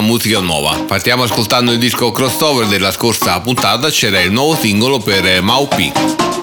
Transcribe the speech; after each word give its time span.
musica 0.00 0.40
nuova. 0.40 0.84
Partiamo 0.86 1.22
ascoltando 1.22 1.72
il 1.72 1.78
disco 1.78 2.10
crossover 2.10 2.66
della 2.66 2.90
scorsa 2.90 3.40
puntata, 3.40 3.90
c'era 3.90 4.20
il 4.20 4.32
nuovo 4.32 4.54
singolo 4.54 4.98
per 4.98 5.42
Mau 5.42 5.68
P. 5.68 6.33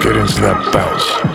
do 0.00 0.12
now 0.12 0.24
is 0.24 0.38
get 0.38 1.33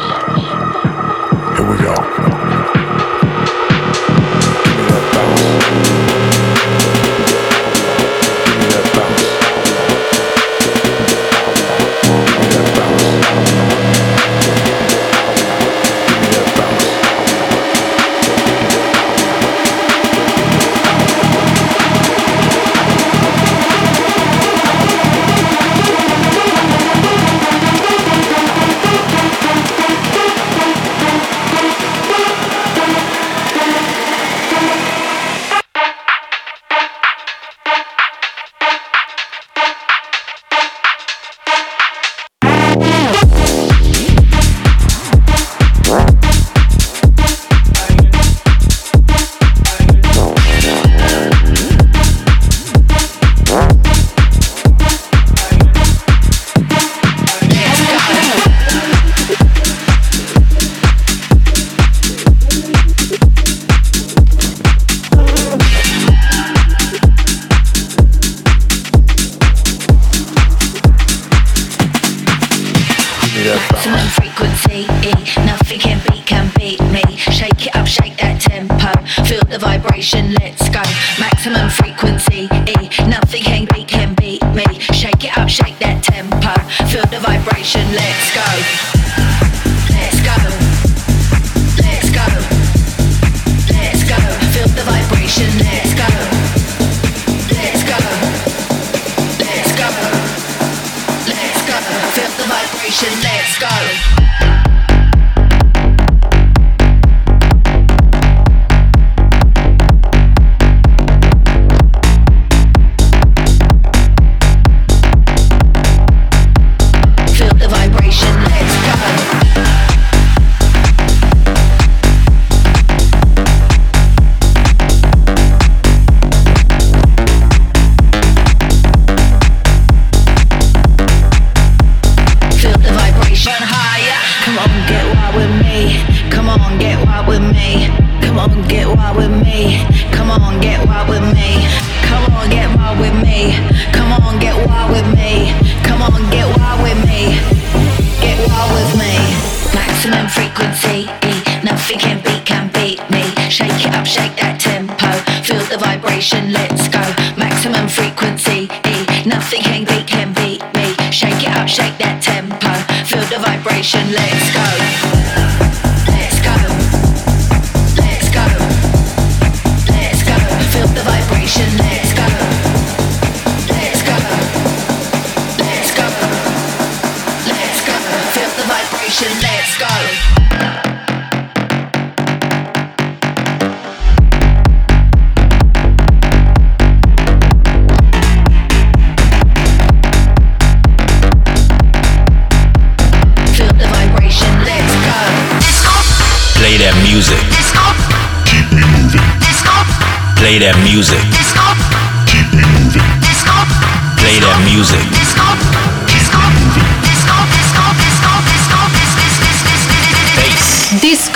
sensation. 156.19 156.51
Let 156.51 156.68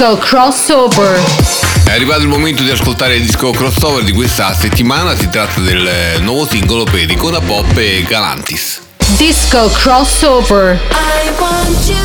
disco 0.03 0.17
crossover. 0.17 1.17
È 1.85 1.91
arrivato 1.93 2.23
il 2.23 2.27
momento 2.27 2.61
di 2.61 2.69
ascoltare 2.69 3.15
il 3.15 3.25
disco 3.25 3.51
crossover 3.51 4.03
di 4.03 4.11
questa 4.11 4.53
settimana, 4.53 5.15
si 5.15 5.29
tratta 5.29 5.61
del 5.61 6.19
nuovo 6.19 6.45
singolo 6.45 6.83
per 6.83 7.09
Icona 7.09 7.39
Pop 7.39 7.77
e 7.77 8.03
Galantis. 8.05 8.81
Disco 9.15 9.69
crossover. 9.69 10.77
I 10.91 11.31
want 11.39 11.87
you. 11.87 12.02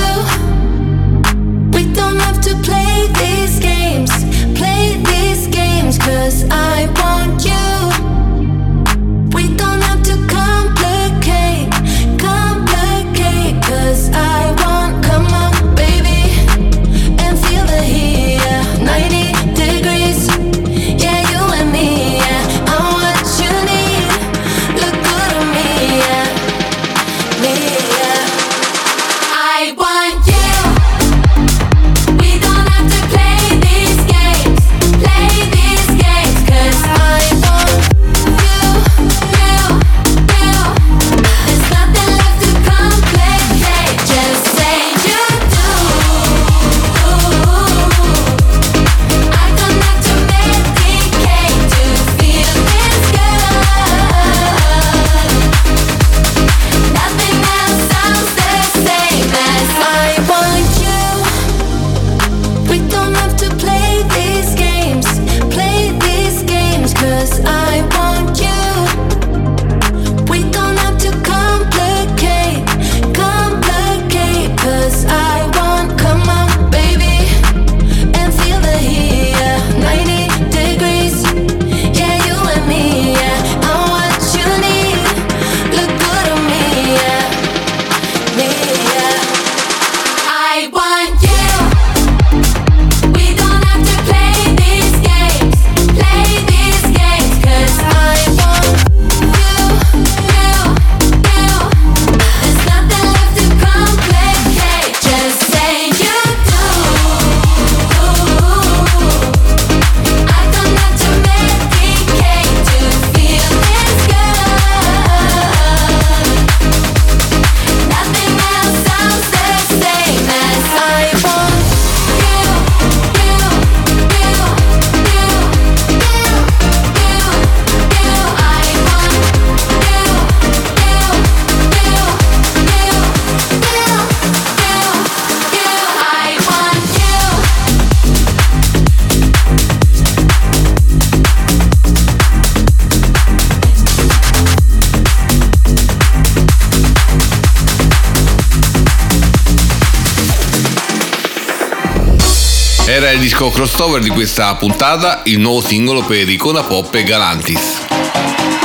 disco 153.29 153.51
crossover 153.51 154.01
di 154.01 154.09
questa 154.09 154.55
puntata, 154.55 155.21
il 155.25 155.39
nuovo 155.39 155.61
singolo 155.61 156.03
per 156.03 156.27
Icona 156.31 156.63
Pop 156.63 156.95
e 156.95 157.03
Galantis. 157.03 157.61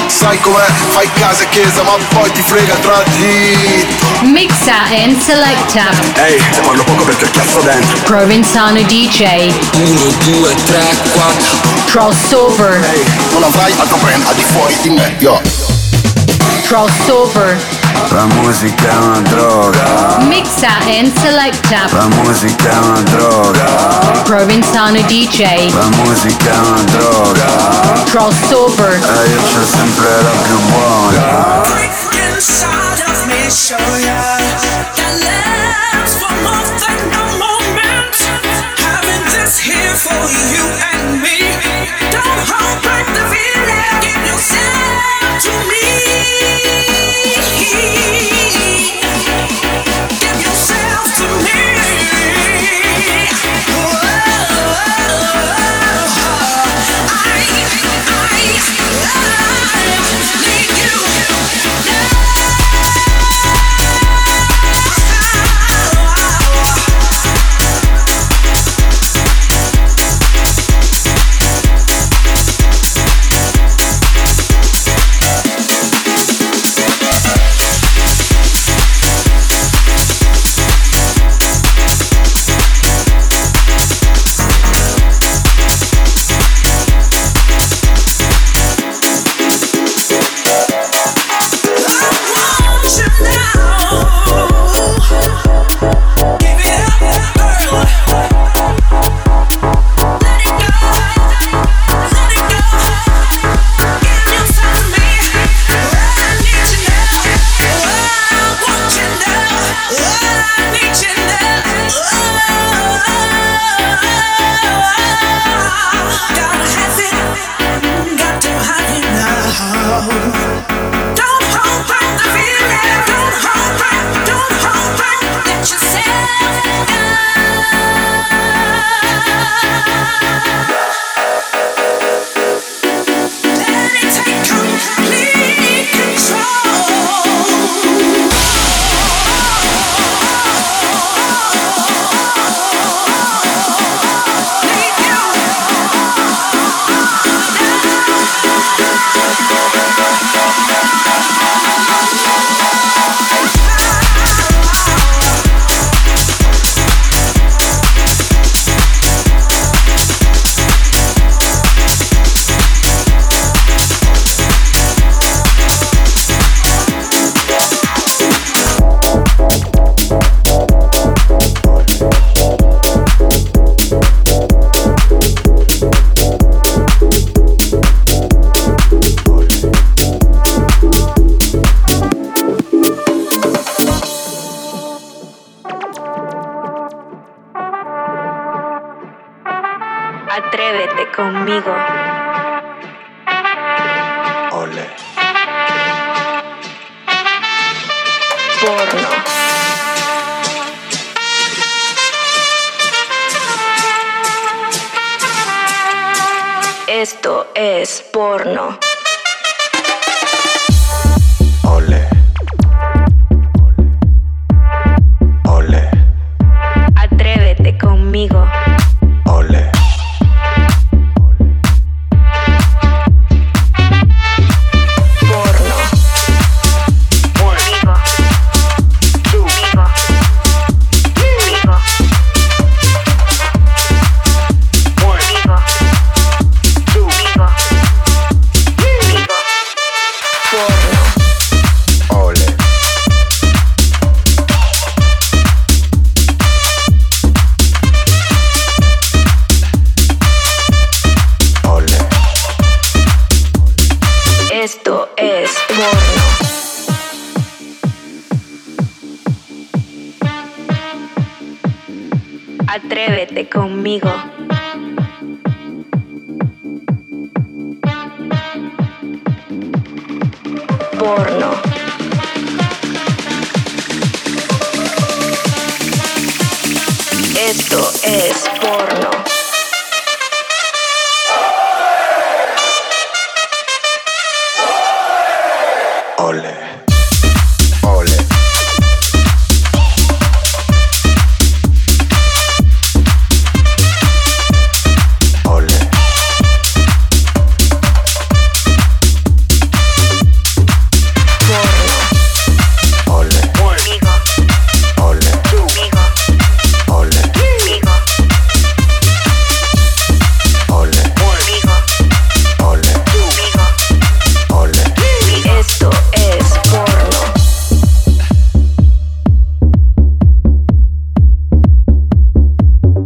Sai 0.08 0.40
com'è, 0.40 0.66
fai 0.88 1.10
casa 1.16 1.44
e 1.44 1.50
chiesa, 1.50 1.84
ma 1.84 1.98
poi 2.08 2.32
ti 2.32 2.42
frega 2.42 2.74
tra 2.76 3.04
di. 3.18 3.86
Mixa 4.22 4.86
and 5.04 5.20
selecta. 5.20 5.90
Ehi, 6.16 6.36
hey, 6.36 6.54
se 6.54 6.62
parlo 6.62 6.82
poco 6.86 7.04
perché 7.04 7.26
ho 7.26 7.62
dentro. 7.62 7.98
Provenzano 8.04 8.82
DJ. 8.84 9.52
1, 9.74 10.02
2, 10.40 10.56
3, 10.66 10.96
4. 11.12 11.58
Crossover. 11.88 12.86
Ehi, 12.86 13.00
hey, 13.00 13.06
non 13.34 13.44
avrai 13.44 13.74
altro 13.78 13.98
brand 13.98 14.26
al 14.26 14.36
di 14.36 14.44
fuori 14.44 14.78
di 14.82 14.90
me, 14.92 15.14
yo. 15.20 15.42
Crossover. 16.64 17.83
La 18.14 18.26
musica 18.26 18.90
è 18.90 18.98
una 18.98 19.22
droga. 19.22 20.18
Mixa 20.28 20.68
and 20.86 21.12
selecta. 21.18 21.88
La 21.92 22.08
musica 22.22 22.70
una 22.80 23.02
droga. 23.02 23.66
DJ. 25.08 25.74
La 25.74 25.90
musica 26.04 26.54
una 26.54 26.84
droga. 26.92 27.46
E 29.02 29.26
eh, 29.26 29.30
io 29.30 29.42
c'ho 29.42 29.66
sempre 29.66 30.22
la 30.22 30.30
più 30.44 30.60
buona. 30.70 31.64
Inside 32.30 33.04
of 33.08 33.26
me, 33.26 33.50
show 33.50 33.98
ya. 33.98 34.33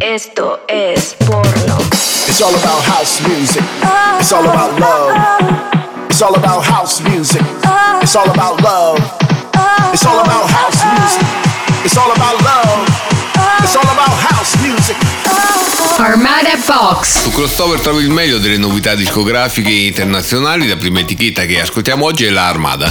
Esto 0.10 0.62
es 0.70 1.18
porno. 1.26 1.78
It's 2.30 2.42
all 2.42 2.56
about 2.56 2.82
house 2.86 3.20
music. 3.28 3.62
It's 4.18 4.32
all 4.32 4.46
about 4.46 4.80
love. 4.80 5.14
It's 6.10 6.22
all 6.22 6.34
about 6.34 6.64
house 6.64 7.02
music. 7.02 7.42
It's 8.02 8.16
all 8.16 8.30
about 8.30 8.62
love. 8.62 8.98
It's 9.92 10.06
all 10.06 10.18
about 10.22 10.50
house 10.50 10.82
music. 10.86 11.28
It's 11.84 11.98
all 11.98 12.10
about 12.14 12.42
love. 12.42 12.88
It's 13.62 13.76
all 13.76 13.84
about 13.84 14.16
house 14.32 14.56
music. 14.62 14.96
Armada 16.00 16.58
Box. 16.66 17.24
Su 17.24 17.32
Crossover 17.32 17.82
trovi 17.82 18.04
il 18.04 18.10
meglio 18.10 18.38
delle 18.38 18.58
novità 18.58 18.96
discografiche 18.96 19.72
internazionali. 19.72 20.70
La 20.70 20.78
prima 20.78 21.02
etichetta 21.02 21.44
che 21.44 21.60
ascoltiamo 21.60 22.06
oggi 22.06 22.24
è 22.24 22.30
la 22.30 22.48
Armada. 22.48 22.90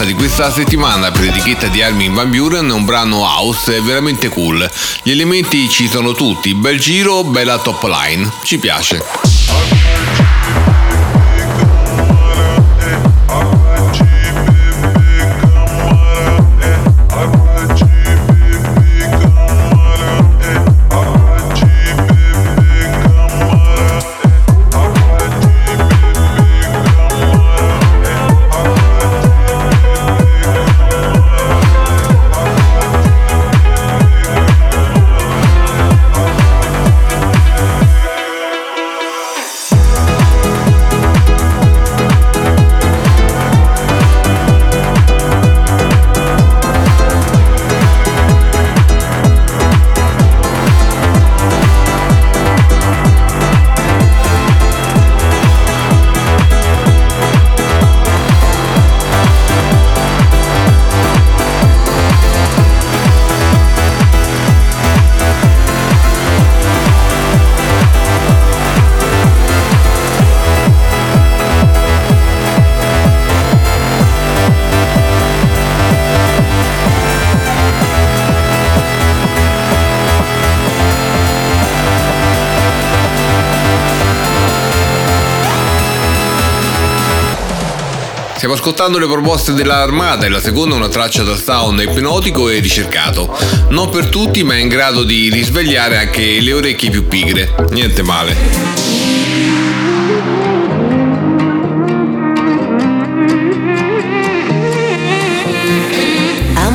Proposta 0.00 0.04
di 0.04 0.14
questa 0.14 0.50
settimana 0.50 1.10
per 1.10 1.22
l'etichetta 1.22 1.68
di 1.68 1.82
Armin 1.82 2.14
Van 2.14 2.30
Buren 2.30 2.68
è 2.68 2.72
un 2.72 2.84
brano 2.84 3.18
house 3.18 3.80
veramente 3.80 4.28
cool. 4.28 4.68
Gli 5.02 5.10
elementi 5.10 5.68
ci 5.68 5.88
sono 5.88 6.12
tutti, 6.12 6.54
bel 6.54 6.78
giro, 6.78 7.24
bella 7.24 7.58
top 7.58 7.82
line. 7.84 8.30
Ci 8.42 8.58
piace. 8.58 9.79
Stiamo 88.40 88.56
ascoltando 88.56 88.98
le 88.98 89.06
proposte 89.06 89.52
dell'Armata 89.52 90.24
e 90.24 90.30
la 90.30 90.40
seconda 90.40 90.74
è 90.74 90.78
una 90.78 90.88
traccia 90.88 91.22
da 91.22 91.36
sound 91.36 91.78
ipnotico 91.78 92.48
e 92.48 92.58
ricercato. 92.60 93.36
Non 93.68 93.90
per 93.90 94.06
tutti, 94.06 94.42
ma 94.44 94.54
è 94.54 94.60
in 94.60 94.68
grado 94.68 95.04
di 95.04 95.28
risvegliare 95.28 95.98
anche 95.98 96.40
le 96.40 96.54
orecchie 96.54 96.88
più 96.88 97.06
pigre. 97.06 97.54
Niente 97.72 98.02
male. 98.02 98.88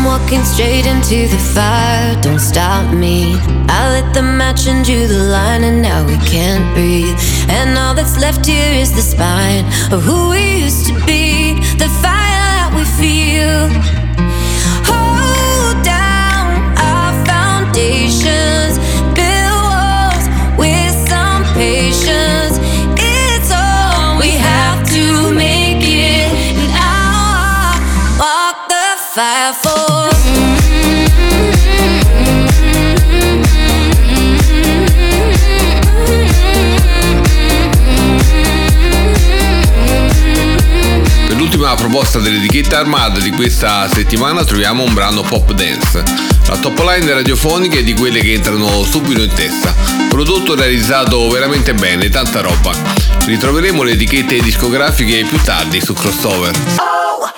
Walking 0.06 0.44
straight 0.44 0.86
into 0.86 1.28
the 1.28 1.38
fire, 1.38 2.16
don't 2.22 2.40
stop 2.40 2.92
me. 2.94 3.38
I 3.68 3.90
lit 3.92 4.14
the 4.14 4.22
match 4.22 4.66
and 4.68 4.84
drew 4.84 5.08
the 5.08 5.18
line, 5.18 5.64
and 5.64 5.82
now 5.82 6.04
we 6.06 6.18
can't 6.30 6.74
breathe. 6.74 7.16
And 7.50 7.78
all 7.78 7.94
that's 7.94 8.18
left 8.18 8.46
here 8.46 8.80
is 8.80 8.92
the 8.92 9.02
spine 9.02 9.66
of 9.92 10.04
who 10.04 10.30
we 10.30 10.64
used 10.64 10.88
to 10.88 10.94
be, 11.06 11.25
fire 11.84 12.40
that 12.56 12.72
we 12.74 12.84
feel. 12.98 13.96
L'ultima 41.46 41.76
proposta 41.76 42.18
dell'etichetta 42.18 42.80
Armada 42.80 43.20
di 43.20 43.30
questa 43.30 43.88
settimana 43.88 44.44
troviamo 44.44 44.82
un 44.82 44.96
brano 44.96 45.22
pop 45.22 45.52
dance. 45.52 46.04
La 46.48 46.58
top 46.58 46.80
line 46.80 47.14
radiofonica 47.14 47.78
è 47.78 47.84
di 47.84 47.94
quelle 47.94 48.20
che 48.22 48.34
entrano 48.34 48.84
subito 48.84 49.22
in 49.22 49.32
testa. 49.32 49.72
Prodotto 50.10 50.56
realizzato 50.56 51.30
veramente 51.30 51.76
bene, 51.76 52.10
tanta 52.10 52.42
roba. 52.42 52.72
Ritroveremo 53.26 53.84
le 53.84 53.92
etichette 53.92 54.40
discografiche 54.40 55.24
più 55.24 55.40
tardi 55.44 55.80
su 55.82 55.94
Crossover. 55.94 56.56
Oh, 56.80 57.32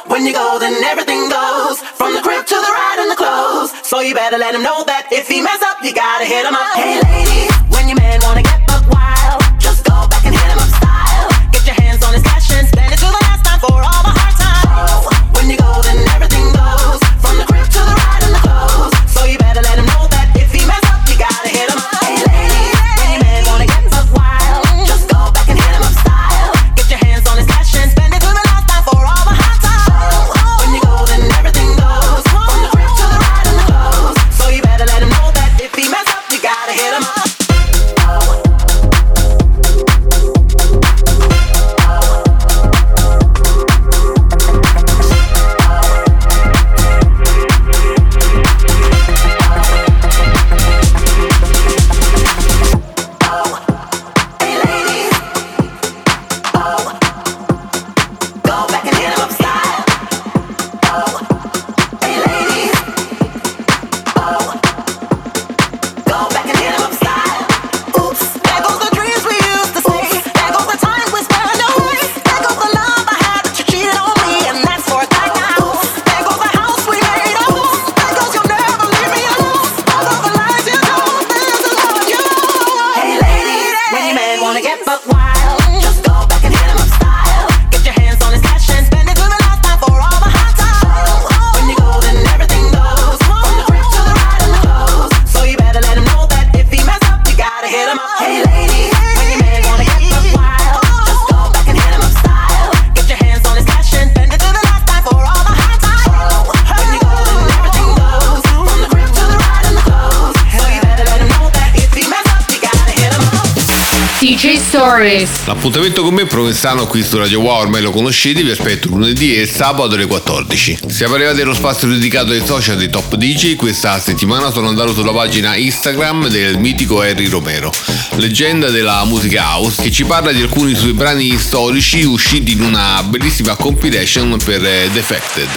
Stories. 114.98 115.46
L'appuntamento 115.46 116.02
con 116.02 116.12
me 116.12 116.24
è 116.24 116.26
Provenzano 116.26 116.88
qui 116.88 117.04
su 117.04 117.20
Radio 117.20 117.40
Wow, 117.40 117.60
ormai 117.62 117.84
lo 117.84 117.92
conoscete, 117.92 118.42
vi 118.42 118.50
aspetto 118.50 118.88
lunedì 118.90 119.36
e 119.36 119.46
sabato 119.46 119.94
alle 119.94 120.08
14. 120.08 120.80
Siamo 120.88 121.14
arrivati 121.14 121.42
allo 121.42 121.54
spazio 121.54 121.88
dedicato 121.88 122.32
ai 122.32 122.42
social 122.44 122.78
dei 122.78 122.90
top 122.90 123.14
DJ, 123.14 123.56
questa 123.58 124.00
settimana 124.00 124.50
sono 124.50 124.70
andato 124.70 124.96
sulla 124.96 125.12
pagina 125.12 125.56
Instagram 125.56 126.30
del 126.30 126.58
mitico 126.58 127.02
Harry 127.02 127.28
Romero, 127.28 127.72
leggenda 128.16 128.70
della 128.70 129.06
musica 129.06 129.44
house, 129.44 129.84
che 129.84 129.92
ci 129.92 130.04
parla 130.04 130.32
di 130.32 130.42
alcuni 130.42 130.74
suoi 130.74 130.94
brani 130.94 131.38
storici 131.38 132.04
usciti 132.04 132.54
in 132.54 132.62
una 132.62 133.04
bellissima 133.04 133.56
compilation 133.56 134.36
per 134.44 134.66
eh, 134.66 134.90
Defected. 134.92 135.48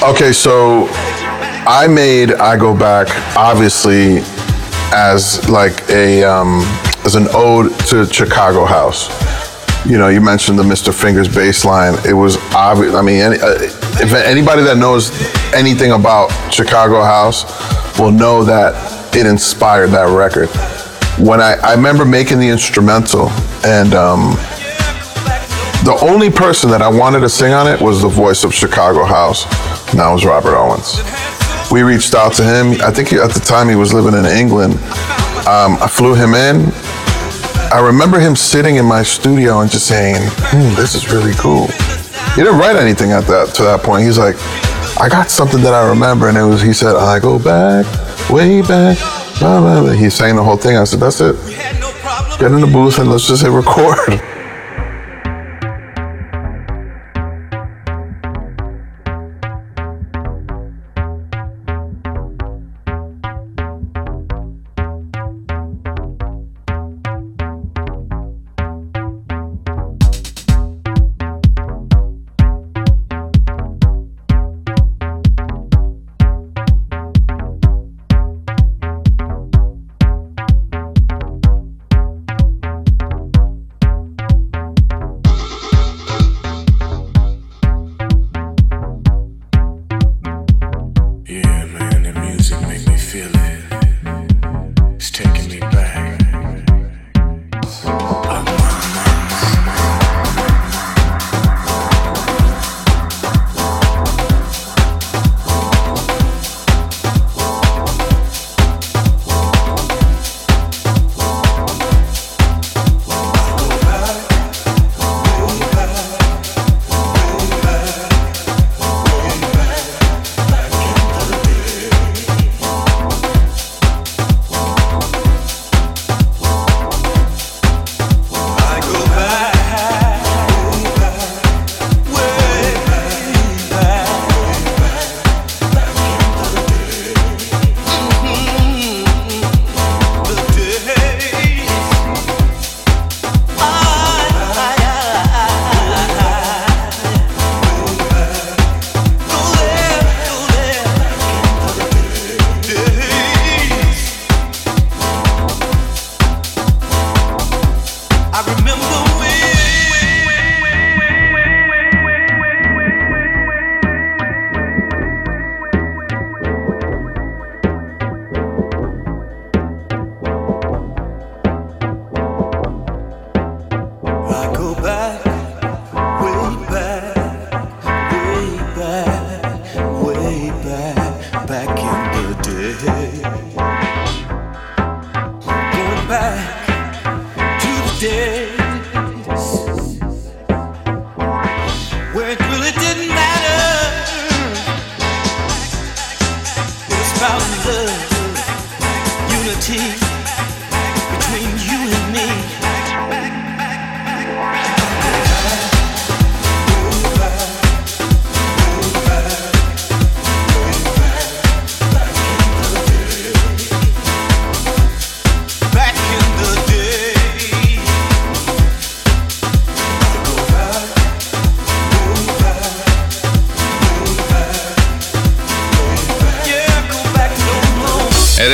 Okay, 0.00 0.34
so 0.34 0.86
I 1.66 1.88
made 1.88 2.36
I 2.38 2.56
Go 2.58 2.74
Back 2.74 3.10
obviously 3.36 4.22
as 4.90 5.40
like 5.48 5.82
a 5.88 6.22
um, 6.24 6.62
as 7.04 7.14
an 7.14 7.26
ode 7.32 7.72
to 7.86 8.06
Chicago 8.06 8.64
house. 8.64 9.08
You 9.84 9.98
know, 9.98 10.08
you 10.08 10.20
mentioned 10.20 10.58
the 10.58 10.62
Mr. 10.62 10.94
Fingers 10.94 11.28
bass 11.28 11.64
line. 11.64 11.94
It 12.06 12.12
was 12.12 12.36
obvious. 12.54 12.94
I 12.94 13.02
mean, 13.02 13.20
any, 13.20 13.38
uh, 13.40 13.56
if 14.00 14.14
anybody 14.14 14.62
that 14.62 14.76
knows 14.76 15.10
anything 15.52 15.92
about 15.92 16.28
Chicago 16.52 17.02
house 17.02 17.44
will 17.98 18.12
know 18.12 18.44
that 18.44 18.74
it 19.16 19.26
inspired 19.26 19.88
that 19.88 20.08
record. 20.16 20.48
When 21.18 21.40
I, 21.40 21.54
I 21.62 21.74
remember 21.74 22.04
making 22.04 22.38
the 22.38 22.48
instrumental, 22.48 23.28
and 23.64 23.92
um, 23.94 24.30
the 25.84 25.98
only 26.00 26.30
person 26.30 26.70
that 26.70 26.80
I 26.80 26.88
wanted 26.88 27.20
to 27.20 27.28
sing 27.28 27.52
on 27.52 27.66
it 27.66 27.80
was 27.80 28.00
the 28.00 28.08
voice 28.08 28.44
of 28.44 28.54
Chicago 28.54 29.04
House, 29.04 29.44
and 29.90 29.98
that 29.98 30.10
was 30.10 30.24
Robert 30.24 30.56
Owens. 30.56 31.02
We 31.70 31.82
reached 31.82 32.14
out 32.14 32.32
to 32.34 32.44
him. 32.44 32.80
I 32.82 32.90
think 32.90 33.08
he, 33.08 33.16
at 33.16 33.30
the 33.30 33.40
time 33.40 33.68
he 33.68 33.74
was 33.74 33.92
living 33.92 34.14
in 34.14 34.24
England. 34.26 34.74
Um, 35.46 35.76
I 35.82 35.88
flew 35.88 36.14
him 36.14 36.34
in. 36.34 36.70
I 37.72 37.80
remember 37.82 38.20
him 38.20 38.36
sitting 38.36 38.76
in 38.76 38.84
my 38.84 39.02
studio 39.02 39.60
and 39.60 39.70
just 39.70 39.86
saying, 39.86 40.16
hmm, 40.20 40.74
"This 40.76 40.94
is 40.94 41.10
really 41.10 41.34
cool." 41.34 41.66
He 42.36 42.42
didn't 42.42 42.58
write 42.58 42.76
anything 42.76 43.10
at 43.10 43.26
that 43.26 43.54
to 43.56 43.62
that 43.64 43.82
point. 43.82 44.04
He's 44.04 44.18
like, 44.18 44.36
"I 45.00 45.08
got 45.08 45.30
something 45.30 45.60
that 45.62 45.74
I 45.74 45.88
remember," 45.88 46.28
and 46.28 46.38
it 46.38 46.44
was 46.44 46.62
he 46.62 46.72
said, 46.72 46.94
"I 46.94 47.18
go 47.18 47.40
back, 47.40 47.86
way 48.30 48.62
back." 48.62 48.98
Blah, 49.40 49.60
blah, 49.60 49.80
blah. 49.82 49.92
He 49.92 50.10
sang 50.10 50.36
the 50.36 50.44
whole 50.44 50.56
thing. 50.56 50.76
I 50.76 50.84
said, 50.84 51.00
"That's 51.00 51.20
it. 51.20 51.34
Get 52.38 52.52
in 52.52 52.60
the 52.60 52.70
booth 52.70 52.98
and 52.98 53.10
let's 53.10 53.26
just 53.26 53.42
hit 53.42 53.50
record." 53.50 54.22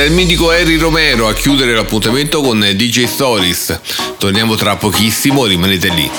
il 0.09 0.15
mitico 0.15 0.49
Harry 0.49 0.75
Romero 0.77 1.27
a 1.27 1.33
chiudere 1.33 1.75
l'appuntamento 1.75 2.41
con 2.41 2.59
DJ 2.59 3.05
Stories. 3.05 3.79
Torniamo 4.17 4.55
tra 4.55 4.75
pochissimo, 4.75 5.45
rimanete 5.45 5.89
lì. 5.89 6.09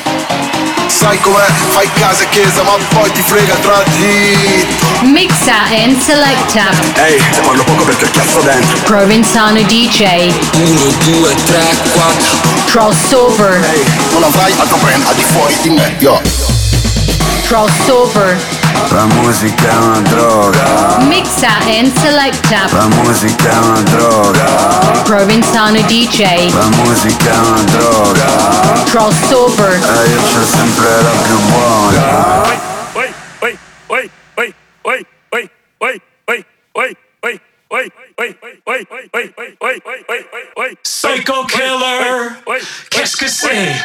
Sai 0.87 1.19
com'è? 1.21 1.45
Fai 1.71 1.91
casa 1.95 2.23
e 2.23 2.29
chiesa, 2.29 2.63
ma 2.63 2.77
poi 2.91 3.11
ti 3.11 3.21
frega 3.21 3.55
tra 3.57 3.83
di. 3.97 4.67
Mixa 5.09 5.65
and 5.83 5.99
selecta. 6.01 6.71
Ehi, 7.05 7.21
se 7.33 7.41
parlo 7.41 7.65
poco 7.65 7.83
perché 7.83 8.05
ho 8.05 8.11
chiasso 8.11 8.41
dentro. 8.43 8.79
Provenzano 8.85 9.61
DJ. 9.63 10.33
1, 10.55 10.81
2, 11.05 11.35
3, 11.47 11.77
4 11.93 12.37
Crossover. 12.67 13.65
Ehi, 13.75 13.85
non 14.13 14.23
avrai 14.23 14.53
altro 14.57 14.77
brand 14.77 15.05
al 15.05 15.15
di 15.17 15.23
fuori 15.23 15.57
di 15.63 15.71
me, 15.71 15.97
yo. 15.99 16.60
Crossover. 17.51 18.39
La 18.91 19.07
musica 19.07 19.71
è 19.71 19.77
una 19.77 20.01
droga. 20.03 20.99
Mixa 21.01 21.49
and 21.67 21.93
selecta. 21.99 22.69
La 22.71 22.87
musica 22.87 23.51
è 23.51 23.57
una 23.57 23.81
droga. 23.81 24.45
Provenzano 25.03 25.81
DJ. 25.81 26.53
La 26.53 26.69
musica 26.77 27.33
è 27.33 27.39
una 27.39 27.63
droga. 27.63 28.85
Crossover. 28.91 29.73
E 29.73 30.11
io 30.11 30.21
c'ho 30.21 30.45
sempre 30.45 31.03
la 31.03 31.11
più 31.25 31.39
buona. 31.51 32.49
Psycho 40.85 41.45
killer, 41.47 42.37
qu'est-ce 42.91 43.17
que 43.17 43.29
c'est? 43.29 43.85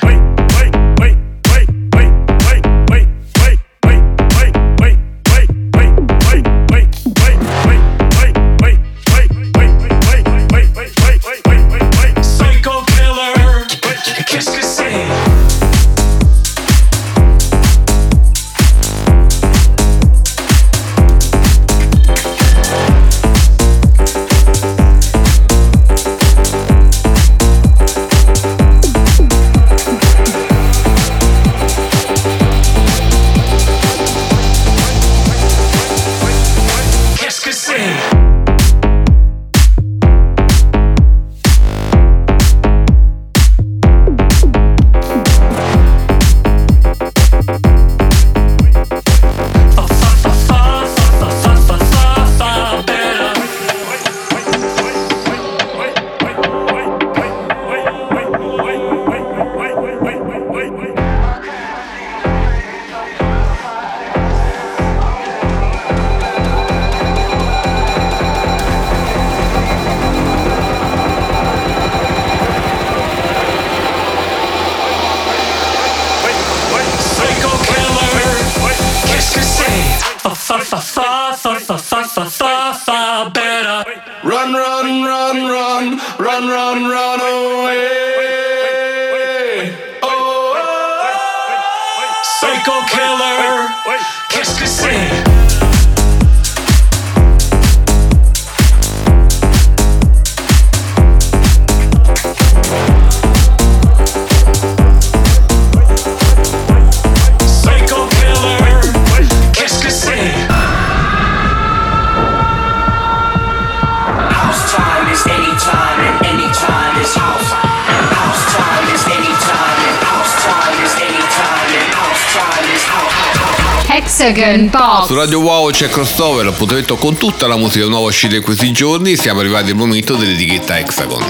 Radio 125.26 125.40
Wow 125.40 125.72
c'è 125.72 125.90
crossover, 125.90 126.46
l'appuntamento 126.46 126.98
con 126.98 127.18
tutta 127.18 127.48
la 127.48 127.56
musica 127.56 127.88
nuova 127.88 128.10
uscita 128.10 128.36
in 128.36 128.44
questi 128.44 128.72
giorni. 128.72 129.18
Siamo 129.18 129.40
arrivati 129.40 129.72
al 129.72 129.76
momento 129.76 130.14
dell'etichetta 130.14 130.78
Hexagon. 130.78 131.24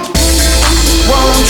Won't 1.07 1.45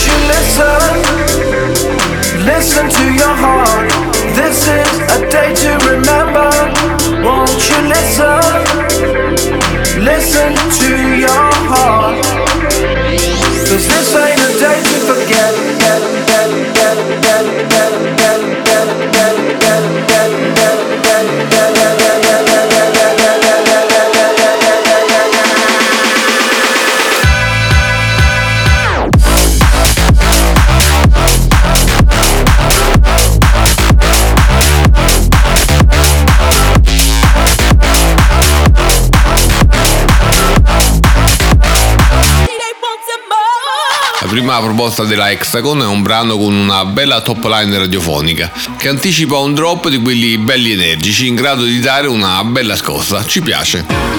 prima 44.46 44.60
proposta 44.60 45.02
della 45.02 45.32
Hexagon 45.32 45.82
è 45.82 45.86
un 45.86 46.02
brano 46.02 46.38
con 46.38 46.54
una 46.54 46.84
bella 46.84 47.20
top 47.20 47.46
line 47.46 47.78
radiofonica 47.78 48.52
che 48.76 48.86
anticipa 48.86 49.38
un 49.38 49.54
drop 49.54 49.88
di 49.88 50.00
quelli 50.00 50.38
belli 50.38 50.70
energici 50.70 51.26
in 51.26 51.34
grado 51.34 51.64
di 51.64 51.80
dare 51.80 52.06
una 52.06 52.44
bella 52.44 52.76
scossa. 52.76 53.24
Ci 53.26 53.40
piace. 53.40 54.15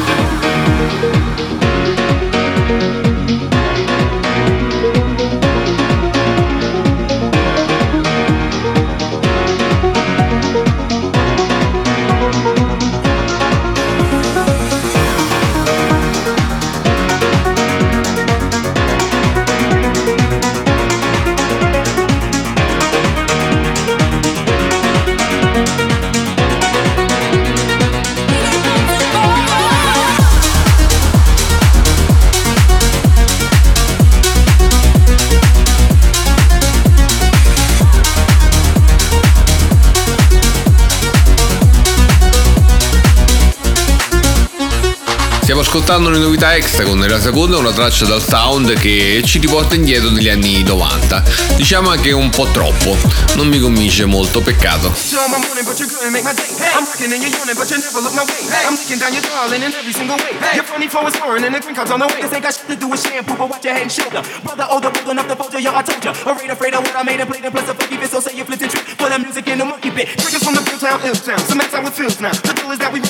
Ascoltando 45.98 46.20
le 46.20 46.24
novità 46.24 46.56
Hexagon 46.56 47.04
e 47.04 47.08
la 47.08 47.20
seconda 47.20 47.56
è 47.56 47.60
una 47.60 47.72
traccia 47.72 48.06
dal 48.06 48.22
sound 48.22 48.72
che 48.78 49.24
ci 49.26 49.40
riporta 49.40 49.74
indietro 49.74 50.12
negli 50.12 50.30
anni 50.30 50.62
90. 50.62 51.24
Diciamo 51.56 51.90
anche 51.90 52.12
un 52.12 52.30
po' 52.30 52.46
troppo. 52.52 52.96
Non 53.34 53.48
mi 53.48 53.60
convince 53.60 54.06
molto, 54.06 54.40
peccato. 54.42 54.94
Show 54.94 55.26
my 55.28 55.40
morning, 55.44 55.66
but 55.66 55.80
you 55.80 55.88
couldn't 55.88 56.12
make 56.12 56.22
my 56.22 56.36
day. 56.36 56.54
I'm 56.78 56.86
working 56.86 57.12
and 57.12 57.24
you're 57.24 57.34
yawning, 57.34 57.58
but 57.58 57.68
you 57.72 57.82
never 57.82 58.02
look 58.02 58.14
my 58.14 58.22
way. 58.30 58.46
I'm 58.68 58.78
looking 58.78 59.00
down 59.00 59.12
your 59.12 59.26
darling 59.26 59.64
in 59.64 59.74
every 59.74 59.92
single 59.92 60.18
way. 60.18 60.38
Your 60.54 60.66
funny 60.66 60.88
flow 60.88 61.08
is 61.08 61.16
foreign 61.16 61.44
and 61.44 61.56
the 61.56 61.62
green 61.62 61.74
card's 61.74 61.90
on 61.90 61.98
the 61.98 62.06
way. 62.06 62.22
This 62.22 62.32
ain't 62.32 62.44
got 62.44 62.54
shit 62.54 62.70
to 62.70 62.76
do 62.76 62.88
with 62.88 63.02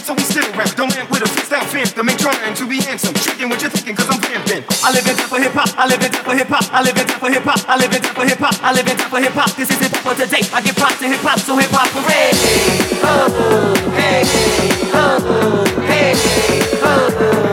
to 0.08 0.16
a. 0.16 0.76
Don't 0.76 0.94
with 1.10 1.22
a 1.22 1.30
freestyle 1.30 1.66
phantom. 1.66 2.10
Ain't 2.10 2.20
trying 2.20 2.54
to 2.54 2.66
be 2.68 2.77
handsome. 2.82 3.14
Tricking 3.14 3.50
what 3.50 3.62
you're 3.62 3.72
thinking, 3.72 3.96
cause 3.96 4.10
I'm 4.10 4.20
vamping. 4.22 4.64
I 4.84 4.92
live 4.92 5.08
in 5.08 5.16
time 5.16 5.30
for 5.30 5.40
hip 5.40 5.54
hop. 5.54 5.70
I 5.78 5.88
live 5.88 6.02
in 6.04 6.12
time 6.12 6.24
for 6.24 6.36
hip 6.36 6.48
hop. 6.48 6.66
I 6.74 6.82
live 6.82 6.98
in 6.98 7.06
time 7.08 7.20
for 7.20 7.30
hip 7.30 7.44
hop. 7.44 7.60
I 7.70 7.76
live 7.78 7.94
in 7.94 8.02
time 8.02 8.16
for 8.16 8.26
hip 8.26 8.40
hop. 8.40 8.56
I 8.64 8.72
live 8.74 8.88
in 8.88 8.98
time 8.98 9.10
for 9.10 9.20
hip 9.20 9.34
hop. 9.34 9.52
This 9.56 9.70
is 9.70 9.80
hip 9.80 9.92
hop 9.92 10.04
for 10.04 10.16
today. 10.16 10.44
I 10.54 10.62
give 10.62 10.76
props 10.76 11.00
to 11.00 11.08
hip 11.08 11.22
hop, 11.22 11.40
so 11.40 11.58
hip 11.58 11.72
hop 11.72 11.90
parade. 11.96 12.36
Oh, 13.04 13.30
hey, 13.96 14.24
oh, 14.94 15.64
hey, 15.88 16.14
oh, 16.84 17.44
hey, 17.44 17.47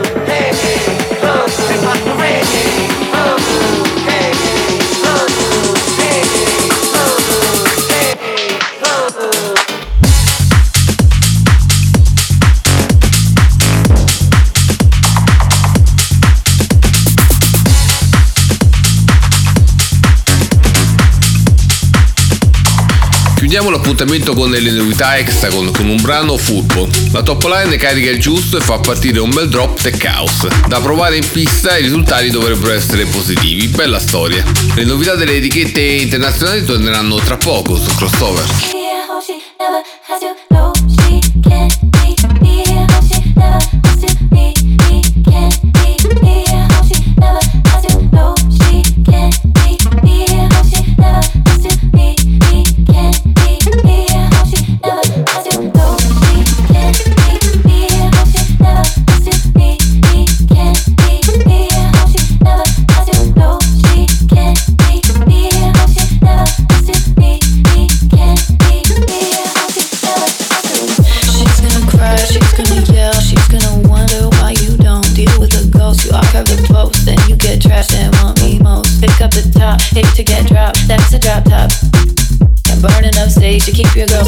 Chiudiamo 23.55 23.77
l'appuntamento 23.77 24.33
con 24.33 24.49
le 24.49 24.69
novità 24.69 25.15
Hexagon 25.15 25.71
con 25.71 25.87
un 25.87 25.95
brano 26.01 26.35
Football. 26.35 26.89
La 27.13 27.23
top 27.23 27.41
line 27.45 27.77
carica 27.77 28.09
il 28.09 28.19
giusto 28.19 28.57
e 28.57 28.59
fa 28.59 28.79
partire 28.79 29.21
un 29.21 29.29
bel 29.29 29.47
drop 29.47 29.79
tech 29.79 30.03
house. 30.03 30.49
Da 30.67 30.81
provare 30.81 31.15
in 31.15 31.25
pista 31.31 31.77
i 31.77 31.83
risultati 31.83 32.29
dovrebbero 32.31 32.73
essere 32.73 33.05
positivi, 33.05 33.67
bella 33.67 33.97
storia. 33.99 34.43
Le 34.75 34.83
novità 34.83 35.15
delle 35.15 35.37
etichette 35.37 35.79
internazionali 35.79 36.65
torneranno 36.65 37.15
tra 37.19 37.37
poco 37.37 37.77
su 37.77 37.95
crossover. 37.95 38.43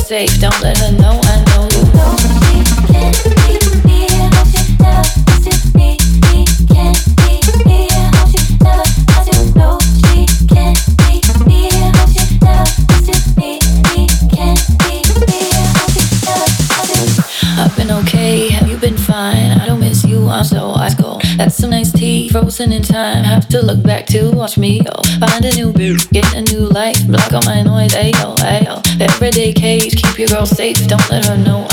Safe. 0.07 0.39
Don't 0.39 0.61
let 0.61 0.77
her 0.77 0.91
know 0.93 1.19
I 1.21 1.43
know 1.47 1.67
you. 1.73 1.83
I've 17.59 17.75
been 17.75 17.91
okay, 17.91 18.49
have 18.49 18.69
you 18.69 18.77
been 18.77 18.95
fine? 18.95 19.51
I 19.59 19.65
don't 19.65 19.79
miss 19.79 20.05
you, 20.05 20.29
I'm 20.29 20.45
so 20.45 20.71
ice 20.75 20.95
cold. 20.95 21.23
That's 21.37 21.55
some 21.55 21.71
nice 21.71 21.91
tea, 21.91 22.29
frozen 22.29 22.71
in 22.71 22.81
time. 22.83 23.23
Have 23.23 23.47
to 23.49 23.61
look 23.61 23.83
back 23.83 24.05
to 24.07 24.31
watch 24.31 24.57
me 24.57 24.79
go. 24.83 24.91
Find 25.19 25.43
a 25.43 25.53
new 25.55 25.73
beat, 25.73 26.07
get 26.11 26.33
a 26.33 26.41
new 26.41 26.61
life. 26.61 27.05
Block 27.07 27.33
all 27.33 27.41
my 27.45 27.61
noise, 27.63 27.93
ayo, 27.93 28.35
ayo. 28.37 28.81
Everyday 28.99 29.53
cage, 29.53 29.96
keep 30.17 30.29
your 30.29 30.37
girl 30.39 30.45
safe. 30.47 30.87
Don't 30.87 31.09
let 31.11 31.25
her 31.27 31.37
know 31.37 31.67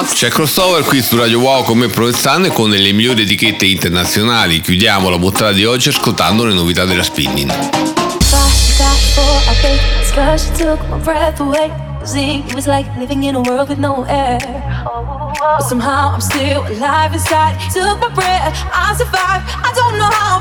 Box. 0.00 0.14
C'è 0.14 0.28
crossover 0.28 0.82
qui 0.84 1.02
su 1.02 1.16
Radio 1.16 1.40
Wow 1.40 1.62
con 1.62 1.76
me 1.76 1.88
Provenzano 1.88 2.46
e 2.46 2.50
con 2.50 2.70
le 2.70 2.92
migliori 2.92 3.22
etichette 3.22 3.66
internazionali. 3.66 4.60
Chiudiamo 4.60 5.10
la 5.10 5.18
puntata 5.18 5.52
di 5.52 5.64
oggi 5.64 5.90
ascoltando 5.90 6.44
le 6.44 6.54
novità 6.54 6.84
della 6.84 7.02
spinning. 7.02 7.52
Cause 10.12 10.44
she 10.44 10.64
took 10.64 10.80
my 10.88 10.98
breath 10.98 11.38
away. 11.40 11.70
See, 12.02 12.42
it 12.46 12.54
was 12.54 12.66
like 12.66 12.88
living 12.98 13.22
in 13.24 13.36
a 13.36 13.40
world 13.40 13.68
with 13.68 13.78
no 13.78 14.04
air. 14.08 14.38
But 15.38 15.62
somehow 15.68 16.14
I'm 16.14 16.20
still 16.20 16.64
alive 16.66 17.12
inside. 17.12 17.56
Took 17.72 18.00
my 18.00 18.08
breath, 18.12 18.56
I 18.72 18.94
survived. 18.96 19.44
I 19.62 19.70
don't 19.72 19.98
know 19.98 20.10
how, 20.10 20.40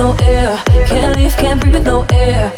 no 0.00 0.16
air. 0.22 0.56
Can't 0.86 1.16
live, 1.16 1.36
can't 1.36 1.60
breathe 1.60 1.74
with 1.74 1.84
no 1.84 2.06
air. 2.10 2.52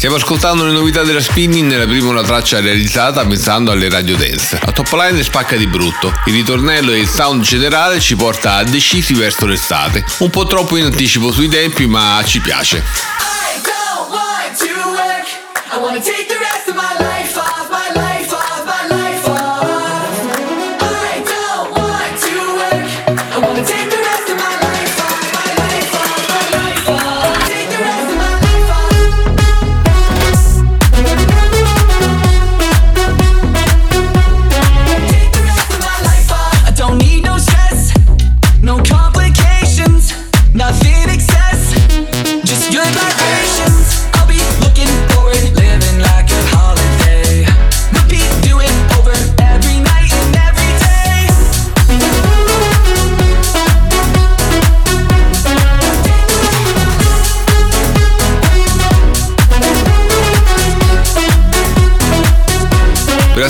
Stiamo 0.00 0.16
ascoltando 0.16 0.64
le 0.64 0.72
novità 0.72 1.02
della 1.02 1.20
spinning 1.20 1.70
nella 1.70 1.84
prima 1.84 2.08
una 2.08 2.22
traccia 2.22 2.58
realizzata 2.58 3.26
pensando 3.26 3.70
alle 3.70 3.90
radio 3.90 4.16
dance. 4.16 4.58
La 4.64 4.72
top 4.72 4.90
line 4.94 5.22
spacca 5.22 5.56
di 5.56 5.66
brutto. 5.66 6.10
Il 6.24 6.32
ritornello 6.32 6.92
e 6.92 7.00
il 7.00 7.06
sound 7.06 7.42
generale 7.42 8.00
ci 8.00 8.16
porta 8.16 8.54
a 8.54 8.64
decisi 8.64 9.12
verso 9.12 9.44
l'estate. 9.44 10.02
Un 10.20 10.30
po' 10.30 10.46
troppo 10.46 10.78
in 10.78 10.84
anticipo 10.84 11.30
sui 11.30 11.48
tempi, 11.48 11.86
ma 11.86 12.22
ci 12.24 12.40
piace. 12.40 12.82
I 15.92 16.29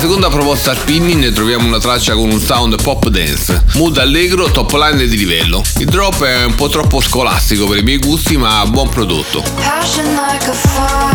seconda 0.01 0.31
proposta 0.31 0.75
spinning 0.75 1.31
troviamo 1.31 1.67
una 1.67 1.79
traccia 1.79 2.15
con 2.15 2.31
un 2.31 2.41
sound 2.41 2.81
pop 2.83 3.07
dance, 3.09 3.65
mood 3.75 3.99
allegro, 3.99 4.51
top 4.51 4.73
line 4.73 5.07
di 5.07 5.15
livello. 5.15 5.63
Il 5.77 5.85
drop 5.85 6.25
è 6.25 6.45
un 6.45 6.55
po' 6.55 6.71
troppo 6.71 7.03
scolastico 7.03 7.67
per 7.67 7.77
i 7.77 7.83
miei 7.83 7.99
gusti, 7.99 8.39
ma 8.39 8.65
buon 8.65 8.89
prodotto. 8.89 9.45
Passion 9.57 10.07
like 10.15 10.49
a 10.49 10.55
fire, 10.55 11.10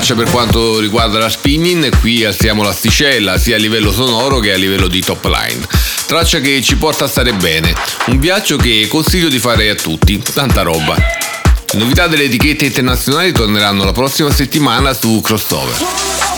traccia 0.00 0.14
per 0.14 0.30
quanto 0.30 0.78
riguarda 0.78 1.18
la 1.18 1.28
spinning, 1.28 1.98
qui 2.00 2.24
alziamo 2.24 2.62
l'asticella 2.62 3.36
sia 3.36 3.56
a 3.56 3.58
livello 3.58 3.92
sonoro 3.92 4.38
che 4.38 4.50
a 4.50 4.56
livello 4.56 4.88
di 4.88 5.00
top 5.00 5.26
line. 5.26 5.60
Traccia 6.06 6.40
che 6.40 6.62
ci 6.62 6.76
porta 6.76 7.04
a 7.04 7.06
stare 7.06 7.34
bene, 7.34 7.74
un 8.06 8.18
viaggio 8.18 8.56
che 8.56 8.86
consiglio 8.88 9.28
di 9.28 9.38
fare 9.38 9.68
a 9.68 9.74
tutti, 9.74 10.18
tanta 10.32 10.62
roba. 10.62 10.96
Novità 11.74 12.06
delle 12.06 12.24
etichette 12.24 12.64
internazionali 12.64 13.30
torneranno 13.32 13.84
la 13.84 13.92
prossima 13.92 14.32
settimana 14.32 14.94
su 14.94 15.20
Crossover. 15.20 16.29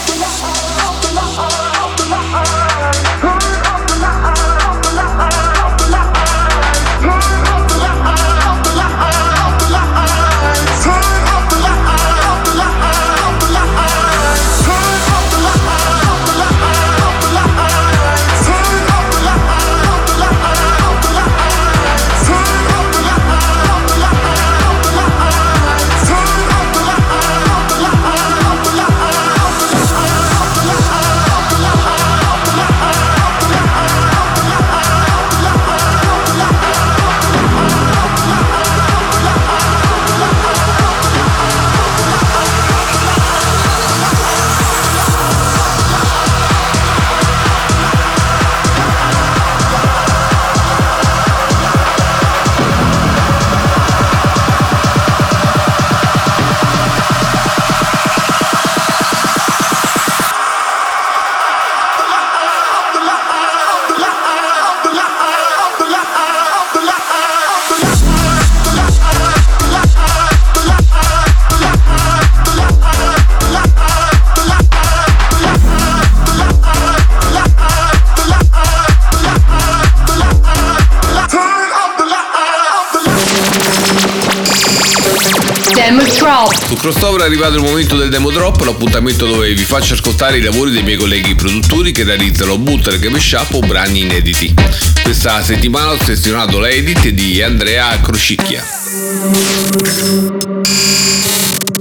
Crossover 86.82 87.20
è 87.20 87.26
arrivato 87.26 87.54
il 87.54 87.62
momento 87.62 87.96
del 87.96 88.08
demo 88.08 88.32
drop, 88.32 88.60
l'appuntamento 88.64 89.24
dove 89.24 89.54
vi 89.54 89.62
faccio 89.62 89.94
ascoltare 89.94 90.38
i 90.38 90.40
lavori 90.40 90.72
dei 90.72 90.82
miei 90.82 90.96
colleghi 90.96 91.36
produttori 91.36 91.92
che 91.92 92.02
realizzano 92.02 92.58
bootleg, 92.58 93.06
mashup 93.06 93.54
o 93.54 93.60
brani 93.60 94.00
inediti. 94.00 94.52
Questa 95.00 95.44
settimana 95.44 95.92
ho 95.92 95.98
selezionato 96.02 96.58
l'edit 96.58 97.06
di 97.10 97.40
Andrea 97.40 98.00
Crocicchia. 98.00 98.64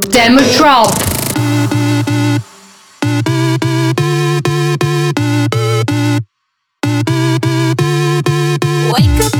Demo 0.07 0.41
Drop. 0.55 1.09
Wake 8.91 9.23
up 9.23 9.30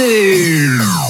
do. 0.00 1.09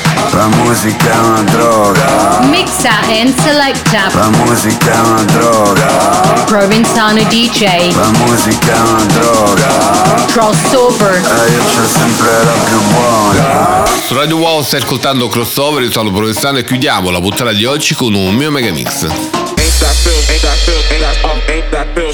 La 0.29 0.47
musica 0.47 1.11
è 1.11 1.17
una 1.17 1.41
droga. 1.41 2.39
Mixa 2.43 2.99
and 3.07 3.33
selecta. 3.41 4.09
La 4.13 4.29
musica 4.29 4.91
è 4.91 4.99
una 4.99 5.23
droga. 5.23 5.85
Provenzano 6.45 7.21
DJ. 7.23 7.93
La 7.95 8.11
musica 8.19 8.73
è 8.73 8.79
una 8.79 9.05
droga. 9.05 10.25
Crossover. 10.27 11.13
E 11.15 11.51
io 11.51 11.63
c'ho 11.63 11.87
sempre 11.87 12.29
la 12.43 12.53
più 12.63 12.81
buona. 12.93 13.83
Su 14.05 14.13
Radio 14.13 14.37
Wow 14.37 14.63
stai 14.63 14.81
ascoltando 14.81 15.27
Crossover, 15.27 15.83
io 15.83 15.91
sono 15.91 16.11
Provenzano 16.11 16.59
e 16.59 16.63
chiudiamo 16.63 17.09
la 17.09 17.19
puntata 17.19 17.51
di 17.51 17.65
oggi 17.65 17.93
con 17.93 18.13
un 18.13 18.33
mio 18.33 18.51
megamix. 18.51 19.03
Ain't 19.03 20.41
that 20.41 20.80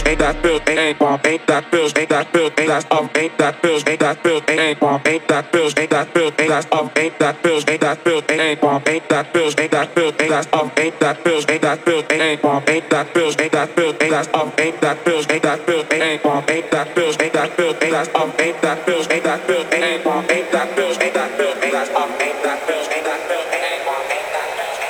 ain't 0.08 0.20
that 0.20 0.42
feel, 0.42 0.56
ain't 0.56 0.66
that 0.66 0.80
ain't 0.80 1.00
bomb, 1.00 1.20
ain't 1.26 1.48
that 1.48 1.70
feel, 1.70 1.90
ain't 1.98 2.10
that 2.10 2.32
feel, 2.32 2.46
ain't 2.46 2.68
that 2.68 2.92
up, 2.92 3.18
ain't 3.18 3.38
that 3.38 3.62
feel, 3.62 3.80
ain't 3.88 4.00
that 4.00 4.24
feel, 4.24 4.42
ain't 4.48 4.80
bomb, 4.80 5.02
ain't 5.06 5.28
that 5.28 5.52
feel, 5.52 5.68
ain't 5.78 5.90
that 5.90 6.08
feel, 6.14 6.28
ain't 6.28 6.48
that 6.48 6.72
up, 6.72 6.98
ain't 6.98 7.20
that 7.20 7.44
feel, 7.44 7.60
ain't 7.68 7.82
that 7.82 8.04
feel, 8.04 8.22
ain't 8.30 8.62
bomb, 8.62 8.84
ain't 8.88 9.10
that 9.10 9.34
feel, 9.34 9.52
ain't 9.60 9.72
that 9.72 9.96
feel, 9.96 10.08
ain't 10.08 10.30
that 10.32 10.56
up, 10.56 10.80
ain't 10.80 11.00
that 11.00 11.18
feel, 11.24 11.42
ain't 11.50 11.62
that 11.62 11.80
feel, 11.84 12.04
ain't 12.10 12.42
bomb, 12.42 12.64
ain't 12.68 12.90
that 12.90 13.08
feel, 13.14 13.32
ain't 13.42 13.52
that 13.52 13.70
feel, 13.76 13.90
ain't 14.00 14.12
that 14.12 14.36
up, 14.36 14.60
ain't 14.60 14.82
that 14.82 14.98
feel, 15.04 15.24
ain't 15.30 15.44
that 15.44 15.60
feel, 15.66 15.84
ain't 15.92 16.24
bomb, 16.24 16.44
ain't 16.48 16.72
that 16.72 16.88
feel, 16.96 17.14
ain't 17.22 17.34
that 17.34 17.52
feel, 17.58 17.76
ain't 17.82 17.92
that 17.92 18.16
up, 18.16 18.40
ain't 18.40 18.62
that 18.62 18.86
feel, 18.86 19.04
ain't 19.12 19.24
that 19.24 19.40
feel, 19.44 19.66
ain't 19.74 20.04
bomb, 20.04 20.26
ain't 20.30 20.52
that 20.52 20.68
feel, 20.76 20.94
ain't 21.04 21.14
that 21.14 21.32
feel, 21.36 21.54
ain't 21.64 21.74
that 21.74 21.92
up, 21.92 22.22
ain't 22.22 22.44
that 22.44 22.60
feel, 22.66 22.88
ain't 22.96 23.04
that 23.04 23.20
feel, 23.28 23.44
ain't 23.52 23.86
bomb, 23.86 24.04
ain't 24.08 24.32
that 24.32 24.48
feel, 24.56 24.88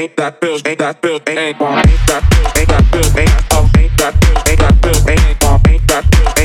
ain't 0.00 0.16
that 0.16 0.40
feels, 0.40 0.62
ain't 0.64 0.78
that 0.78 1.02
feels, 1.02 1.20
ain't 1.28 1.58
bomb, 1.58 1.78
ain't 1.78 2.06
that 2.08 2.22
feels, 2.32 2.56
ain't 2.56 2.68
that 2.68 2.84
feels, 2.92 3.16
ain't 3.16 3.69
that, 4.00 4.14
make 4.46 4.58
that, 4.58 4.74
make 4.82 4.88
that, 4.88 5.04
make 5.04 5.38
that, 5.40 5.60
make 5.66 5.86
that, 5.86 6.04
make 6.04 6.26
that, 6.26 6.39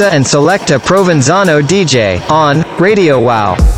And 0.00 0.24
a 0.70 0.78
Provenzano 0.78 1.60
DJ 1.60 2.22
on 2.28 2.64
Radio 2.78 3.18
Wow. 3.18 3.71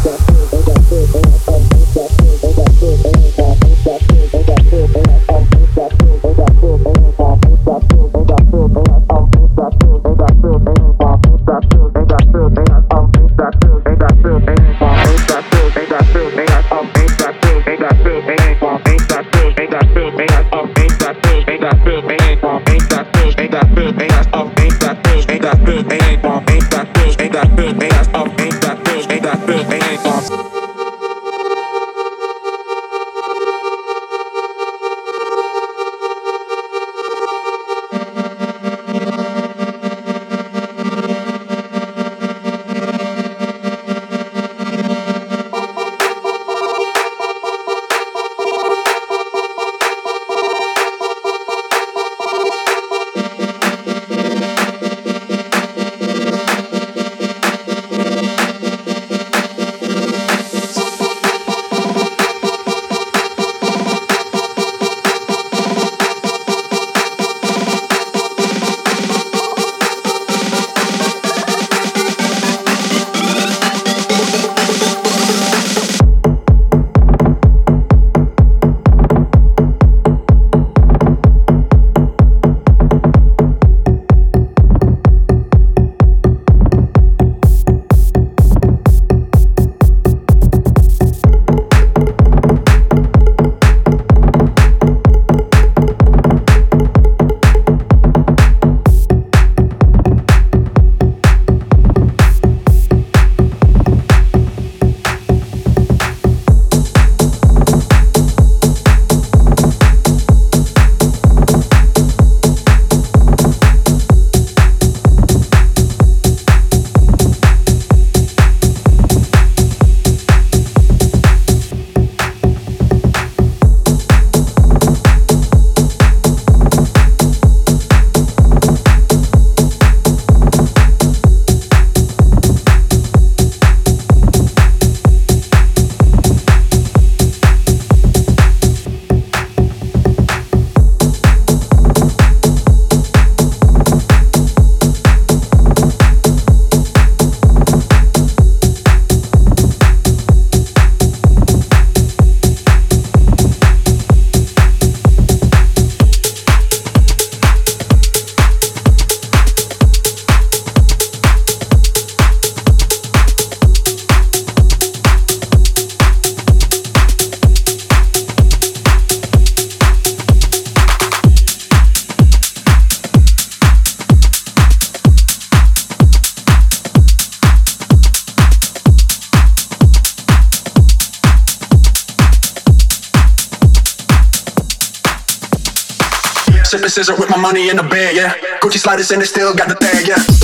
Sipping 186.75 186.89
scissor 186.89 187.15
with 187.15 187.31
my 187.31 187.37
money 187.37 187.69
in 187.69 187.77
the 187.77 187.85
bag, 187.85 188.17
yeah. 188.17 188.35
Gucci 188.59 188.79
sliders 188.79 189.13
and 189.13 189.23
they 189.23 189.27
still 189.27 189.55
got 189.55 189.69
the 189.69 189.77
tag, 189.77 190.09
yeah. 190.09 190.44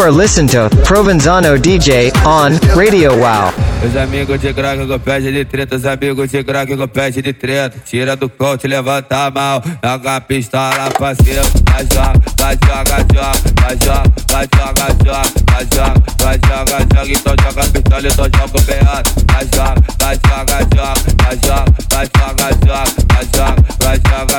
You 0.00 0.06
are 0.06 0.10
listening 0.10 0.48
to 0.52 0.70
Provenzano 0.82 1.60
DJ 1.60 2.10
on 2.24 2.56
Radio 2.74 3.10
Wow. 3.20 3.52
Os 3.84 3.94
amigos 3.96 4.40
de 4.40 4.54
crack 4.54 4.86
com 4.86 4.98
pede 4.98 5.30
de 5.30 5.44
treta, 5.44 5.76
os 5.76 5.84
amigos 5.84 6.30
de 6.30 6.42
crack 6.42 6.74
com 6.74 6.88
pede 6.88 7.20
de 7.20 7.34
treta. 7.34 7.78
Tira 7.84 8.16
do 8.16 8.30
coach, 8.30 8.66
levanta 8.66 9.26
a 9.26 9.30
mão, 9.30 9.62
joga 9.84 10.16
a 10.16 10.20
pistola 10.22 10.90
pra 10.96 11.14
cima. 11.14 11.42
Vai 11.68 11.86
joga, 11.92 12.18
vai 12.38 12.58
joga, 12.64 12.96
joga, 13.12 13.32
vai 13.60 13.76
joga, 13.76 14.04
vai 14.30 14.48
joga, 14.56 14.88
joga, 15.04 15.22
vai 15.44 15.64
joga, 15.74 16.02
vai 16.18 16.38
joga, 16.48 16.78
joga. 16.94 17.12
Então 17.12 17.34
joga 17.42 17.60
a 17.60 17.68
pistola, 17.68 18.08
então 18.08 18.24
joga 18.24 18.56
o 18.56 18.62
beado. 18.62 19.10
Vai 19.30 19.44
joga, 19.54 19.84
vai 20.00 20.16
joga, 20.26 20.56
joga, 20.74 20.94
vai 21.20 21.36
joga, 21.44 21.64
vai 21.90 22.06
joga, 22.16 22.48
joga, 22.64 22.88
vai 23.12 23.24
joga, 23.36 23.59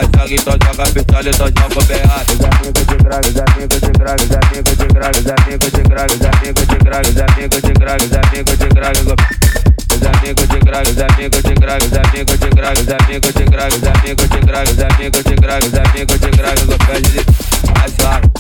vai 0.01 0.05
joga, 0.05 0.27
joga. 0.27 0.33
Então 0.33 0.53
joga 0.65 0.83
a 0.83 0.91
pistola, 0.91 1.29
então 1.29 1.47
joga 1.47 1.79
o 1.79 1.85
beado. 1.85 2.33
Os 2.33 2.41
amigos 2.41 2.85
de 2.87 2.95
crack, 2.97 3.27
os 3.27 3.37
amigos 3.37 3.81
de 3.81 3.91
crack, 3.91 4.23
os 4.23 4.31
amigos 4.31 4.77
de 4.77 4.87
crack, 4.87 5.17
os 5.17 5.31
amigos 5.31 5.71
de 5.71 5.83
crack, 5.83 6.11
os 6.11 6.21
amigos 6.21 6.67
de 6.67 6.79
crack, 6.81 7.07
os 7.07 7.17
amigos 7.21 7.61
de 7.61 7.73
crack, 7.73 8.05
os 8.05 8.13
amigos 8.13 8.57
de 8.57 8.67
crack, 8.69 9.03
com 9.03 9.15
os 9.95 10.03
amigos 10.07 10.47
de 10.47 10.59
crack, 10.59 10.89
os 10.89 10.97
amigos 10.97 11.43
de 11.43 11.53
crack, 11.53 11.85
os 11.85 11.93
amigos 11.93 12.39
de 12.39 12.49
crack, 12.49 12.81
os 12.81 12.89
amigos 12.89 13.33
de 13.33 13.45
crack, 13.45 13.75
os 13.75 13.83
amigos 13.83 14.29
de 14.29 14.39
crack, 14.41 14.71
os 14.71 14.79
amigos 14.79 15.23
de 15.23 15.35
crack, 15.35 15.65
os 15.65 15.73
amigos 15.75 16.19
de 16.19 16.29
crack, 16.31 16.65
com 16.65 16.77
pé 16.85 17.01
de 17.01 17.21
vai 17.71 17.89
joga. 17.99 18.31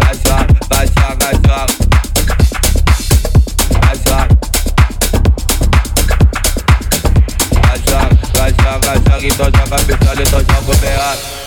Vai 0.00 0.14
joga, 0.14 0.54
vai 0.68 0.86
joga, 0.86 1.28
joga. 1.46 1.74
Vai 3.80 3.96
joga. 3.96 4.34
Vai 4.40 4.55
vai 8.36 8.54
joga, 8.60 8.94
joga. 8.94 9.26
Então 9.26 9.46
joga 9.46 9.76
pistola, 9.84 10.22
então 10.22 10.40
joga 10.40 10.72
o 10.72 10.76
beado. 10.76 11.45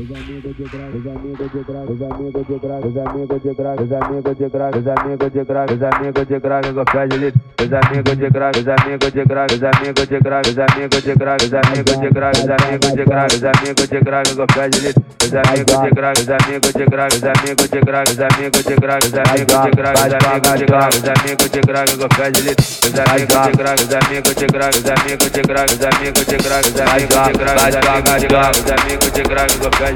Os 0.00 0.06
amigos 0.16 0.56
de 0.56 0.64
crack, 0.64 0.96
os 0.96 1.06
amigos 1.06 1.52
de 1.52 1.62
crack, 1.62 1.92
os 1.92 2.00
amigos 2.00 2.46
de 2.46 2.58
crack, 2.58 2.86
os 2.86 2.96
amigos 2.96 3.42
de 3.42 3.54
crack, 3.54 3.82
os 3.82 3.92
amigos 3.92 4.38
de 4.38 4.48
crack, 4.48 4.78
os 4.78 4.88
amigos 4.88 5.30
de 5.30 5.44
crack, 5.44 5.74
os 5.74 5.82
amigos 5.82 6.26
de 6.26 6.40
pé 6.40 7.06
de 7.06 7.16
litro. 7.18 7.40
Os 7.60 7.70
amigos 7.70 8.16
de 8.16 8.30
crack, 8.30 8.58
os 8.58 8.68
amigos 8.68 9.12
de 9.12 9.24
crack, 9.26 9.52
os 9.52 9.62
amigos 9.62 10.08
de 10.08 10.18
crack, 10.18 10.48
os 10.48 10.58
amigos 10.58 11.02
de 11.02 11.14
crack, 11.14 11.44
os 11.44 11.52
amigos 11.52 12.00
de 12.00 12.08
crack, 12.08 12.40
os 12.40 12.48
amigos 12.48 12.92
de 12.96 13.04
crack, 13.04 13.34
os 13.36 13.44
amigos 13.44 13.88
de 13.90 14.00
crack, 14.00 14.36
com 14.36 14.46
pé 14.46 14.68
de 14.70 14.80
litro. 14.80 15.04
Os 15.20 15.34
amigos 15.34 15.82
de 15.82 15.90
crack, 15.90 16.20
os 16.20 16.28
amigos 16.30 16.72
de 16.72 16.84
crack, 16.86 17.14
os 17.14 17.22
amigos 17.22 17.68
de 17.68 17.80
crack, 17.84 18.10
os 18.10 18.18
amigos 18.18 18.64
de 18.64 18.74
crack, 18.80 19.04
os 19.04 19.14
amigos 19.14 19.52
de 19.52 19.76
crack, 19.76 19.96
os 19.96 20.04
amigos 20.08 20.54
de 20.56 20.66
crack, 20.66 20.96
os 20.96 21.04
amigos 21.04 21.50
de 21.50 21.60
crack, 21.60 21.98
com 22.00 22.08
pé 22.08 22.30
de 22.30 22.40
litro. 22.40 22.64
Os 22.64 22.98
amigos 22.98 23.36
de 23.44 23.52
crack, 23.52 23.82
os 23.84 23.92
amigos 23.92 24.34
de 24.34 24.46
crack, 24.48 24.76
os 24.80 24.88
amigos 24.88 25.30
de 25.30 25.42
crack, 25.42 25.70
os 25.70 25.84
amigos 25.84 26.24
de 26.24 26.36
crack, 26.40 26.56
os 26.56 26.72
amigos 26.72 26.88
de 26.88 26.88
crack, 28.00 28.64
os 28.64 28.70
amigos 28.70 29.12
de 29.12 29.89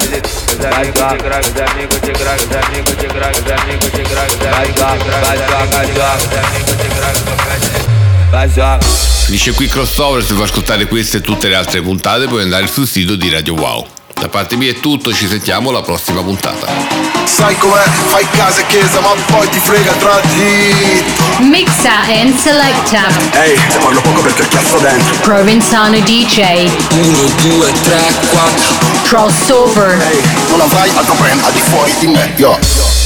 joga. 8.54 8.78
Finisce 9.24 9.52
qui 9.52 9.68
crossover, 9.68 10.22
se 10.22 10.34
vuoi 10.34 10.46
ascoltare 10.46 10.86
queste 10.86 11.18
e 11.18 11.20
tutte 11.20 11.48
le 11.48 11.54
altre 11.54 11.80
puntate 11.80 12.26
puoi 12.26 12.42
andare 12.42 12.66
sul 12.66 12.86
sito 12.86 13.16
di 13.16 13.30
Radio 13.30 13.54
Wow. 13.54 13.93
Da 14.14 14.28
parte 14.28 14.56
mia 14.56 14.70
è 14.70 14.80
tutto, 14.80 15.12
ci 15.12 15.26
sentiamo 15.26 15.70
alla 15.70 15.82
prossima 15.82 16.22
puntata. 16.22 16.66
Sai 17.24 17.56
com'è? 17.58 17.82
Fai 18.06 18.26
casa 18.30 18.60
e 18.60 18.66
chiesa, 18.66 19.00
ma 19.00 19.10
poi 19.26 19.48
ti 19.48 19.58
frega 19.58 19.92
tra 19.92 20.20
dritto. 20.20 21.42
Mixa 21.42 22.00
and 22.06 22.34
selecta. 22.36 23.08
Ehi, 23.32 23.58
te 23.68 23.78
parlo 23.78 24.00
poco 24.00 24.20
perché 24.22 24.42
ho 24.42 24.48
chiasso 24.48 24.78
dentro. 24.78 25.16
Provenzano 25.22 25.98
DJ. 25.98 26.70
1, 26.90 27.18
2, 27.42 27.72
3, 27.82 28.00
4 28.30 28.74
Crossover. 29.02 29.96
Non 30.48 30.60
avrai 30.60 30.90
altro 30.94 31.14
brand 31.14 31.42
al 31.42 31.52
di 31.52 31.60
fuori 31.60 31.94
di 31.98 32.06
me, 32.06 32.32
yo. 32.36 33.03